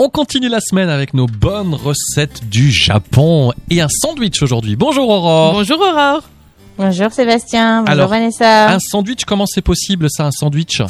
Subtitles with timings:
[0.00, 4.76] On continue la semaine avec nos bonnes recettes du Japon et un sandwich aujourd'hui.
[4.76, 5.54] Bonjour Aurore.
[5.54, 6.22] Bonjour Aurore.
[6.78, 8.70] Bonjour Sébastien, bonjour Alors, Vanessa.
[8.70, 10.82] Un sandwich, comment c'est possible ça, un sandwich?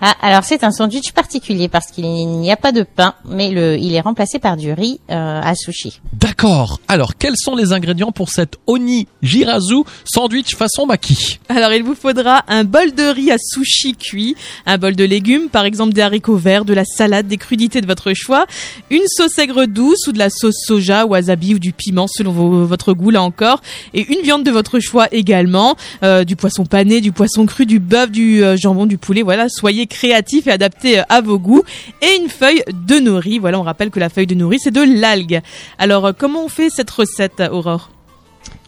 [0.00, 3.78] Ah, alors c'est un sandwich particulier parce qu'il n'y a pas de pain, mais le,
[3.78, 6.00] il est remplacé par du riz euh, à sushi.
[6.12, 6.80] D'accord.
[6.86, 11.38] Alors, quels sont les ingrédients pour cet oni jirazu sandwich façon maki?
[11.48, 14.36] Alors il vous faudra un bol de riz à sushi cuit,
[14.66, 17.86] un bol de légumes, par exemple des haricots verts, de la salade, des crudités de
[17.86, 18.46] votre choix,
[18.90, 22.66] une sauce aigre douce ou de la sauce soja, wasabi ou du piment selon vos-
[22.66, 23.62] votre goût là encore,
[23.94, 27.78] et une viande de votre choix également, euh, du poisson pané, du poisson cru, du
[27.78, 29.22] bœuf, du euh, jambon, du poulet.
[29.22, 31.62] Voilà, soyez créatifs et adaptés euh, à vos goûts.
[32.02, 33.38] Et une feuille de nori.
[33.38, 35.40] Voilà, on rappelle que la feuille de nori c'est de l'algue.
[35.78, 37.90] Alors euh, comment on fait cette recette, Aurore?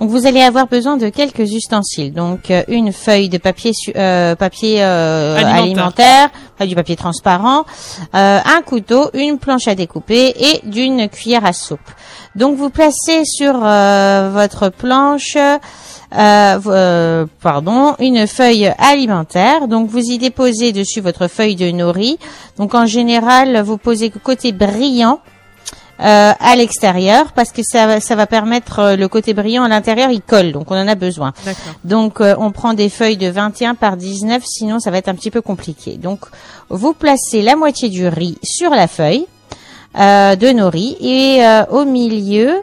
[0.01, 2.13] Donc vous allez avoir besoin de quelques ustensiles.
[2.13, 5.63] Donc euh, une feuille de papier su- euh, papier euh, Alimentaire.
[5.63, 7.65] alimentaire, enfin, du papier transparent,
[8.15, 11.81] euh, un couteau, une planche à découper et d'une cuillère à soupe.
[12.37, 15.37] Donc vous placez sur votre planche
[16.17, 19.69] euh, euh, pardon, une feuille alimentaire.
[19.69, 22.19] Donc vous y déposez dessus votre feuille de nori.
[22.57, 25.21] Donc en général, vous posez côté brillant
[26.01, 29.69] euh, à l'extérieur parce que ça, va- ça va permettre euh, le côté brillant à
[29.69, 31.33] l'intérieur, il colle, donc on en a besoin.
[31.85, 35.15] Donc euh, on prend des feuilles de 21 par 19, sinon ça va être un
[35.17, 35.97] petit peu compliqué.
[35.97, 36.21] Donc
[36.69, 39.27] vous placez la moitié du riz sur la feuille
[39.99, 42.63] euh, de nori et euh, au milieu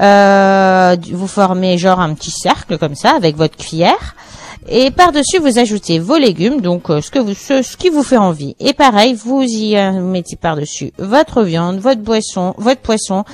[0.00, 4.14] euh, vous formez genre un petit cercle comme ça avec votre cuillère.
[4.68, 8.16] Et par-dessus, vous ajoutez vos légumes, donc euh, ce que vous, ce, qui vous fait
[8.16, 8.54] envie.
[8.60, 13.24] Et pareil, vous y euh, mettez par-dessus votre viande, votre boisson, votre poisson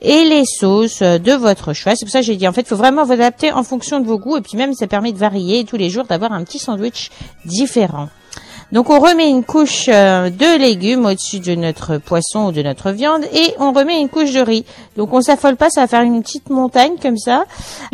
[0.00, 1.94] et les sauces de votre choix.
[1.96, 3.98] C'est pour ça que j'ai dit, en fait, il faut vraiment vous adapter en fonction
[3.98, 4.36] de vos goûts.
[4.36, 7.10] Et puis même, ça permet de varier tous les jours, d'avoir un petit sandwich
[7.44, 8.08] différent.
[8.72, 12.90] Donc on remet une couche euh, de légumes au-dessus de notre poisson ou de notre
[12.90, 14.64] viande et on remet une couche de riz.
[14.96, 17.44] Donc on s'affole pas, ça va faire une petite montagne comme ça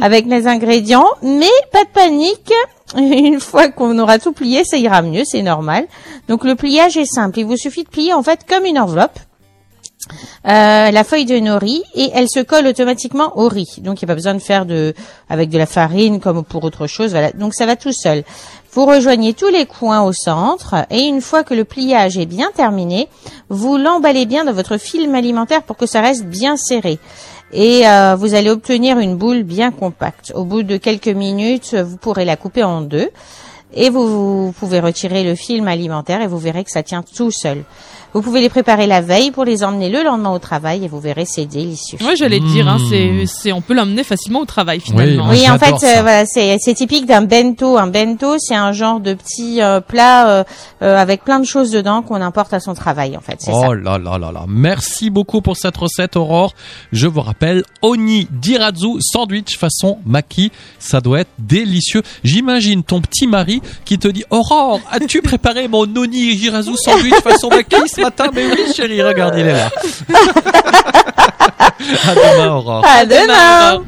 [0.01, 2.53] avec les ingrédients, mais pas de panique.
[2.97, 5.87] Une fois qu'on aura tout plié, ça ira mieux, c'est normal.
[6.29, 9.19] Donc le pliage est simple, il vous suffit de plier en fait comme une enveloppe.
[10.47, 13.77] euh, la feuille de nori et elle se colle automatiquement au riz.
[13.79, 14.95] Donc il n'y a pas besoin de faire de
[15.29, 17.13] avec de la farine comme pour autre chose.
[17.13, 17.31] Voilà.
[17.33, 18.25] Donc ça va tout seul.
[18.75, 22.51] Vous rejoignez tous les coins au centre et une fois que le pliage est bien
[22.57, 23.07] terminé,
[23.51, 26.99] vous l'emballez bien dans votre film alimentaire pour que ça reste bien serré.
[27.53, 30.33] Et euh, vous allez obtenir une boule bien compacte.
[30.35, 33.11] Au bout de quelques minutes, vous pourrez la couper en deux
[33.75, 37.31] et vous, vous pouvez retirer le film alimentaire et vous verrez que ça tient tout
[37.31, 37.65] seul.
[38.15, 41.01] Vous pouvez les préparer la veille pour les emmener le lendemain au travail et vous
[41.01, 41.99] verrez c'est délicieux.
[42.05, 42.87] Ouais, j'allais te dire, hein, Mmh.
[42.91, 45.29] c'est, c'est, on peut l'emmener facilement au travail finalement.
[45.31, 47.79] Oui, Oui, en fait, euh, voilà, c'est c'est typique d'un bento.
[47.79, 50.45] Un bento, c'est un genre de petit euh, plat euh,
[50.83, 53.17] euh, avec plein de choses dedans qu'on importe à son travail.
[53.17, 53.53] En fait, ça.
[53.55, 54.45] Oh là là là là.
[54.49, 56.55] Merci beaucoup pour cette recette Aurore.
[56.93, 60.53] Je vous rappelle, oni dirazu sandwich façon maki.
[60.79, 62.03] Ça doit être délicieux.
[62.25, 67.49] J'imagine ton petit mari qui te dit Aurore, as-tu préparé mon oni dirazu sandwich façon
[67.49, 67.77] maki?
[68.03, 69.69] ce matin Mais oui chérie, regarde, il est là.
[72.09, 72.85] à demain Aurore.
[72.87, 73.73] À demain, demain.
[73.75, 73.85] Aurore.